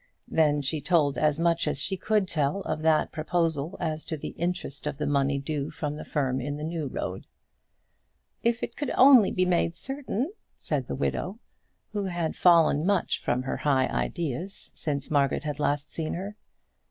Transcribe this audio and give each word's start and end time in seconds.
Then 0.27 0.63
she 0.63 0.81
told 0.81 1.15
as 1.19 1.39
much 1.39 1.67
as 1.67 1.77
she 1.77 1.95
could 1.95 2.27
tell 2.27 2.61
of 2.61 2.81
that 2.81 3.11
proposal 3.11 3.77
as 3.79 4.03
to 4.05 4.17
the 4.17 4.29
interest 4.29 4.87
of 4.87 4.97
the 4.97 5.05
money 5.05 5.37
due 5.37 5.69
from 5.69 5.95
the 5.95 6.03
firm 6.03 6.41
in 6.41 6.57
the 6.57 6.63
New 6.63 6.87
Road. 6.87 7.27
"If 8.41 8.63
it 8.63 8.75
could 8.75 8.89
only 8.97 9.29
be 9.29 9.45
made 9.45 9.75
certain," 9.75 10.31
said 10.57 10.87
the 10.87 10.95
widow, 10.95 11.37
who 11.93 12.05
had 12.05 12.35
fallen 12.35 12.83
much 12.83 13.21
from 13.21 13.43
her 13.43 13.57
high 13.57 13.85
ideas 13.89 14.71
since 14.73 15.11
Margaret 15.11 15.43
had 15.43 15.59
last 15.59 15.93
seen 15.93 16.15
her. 16.15 16.35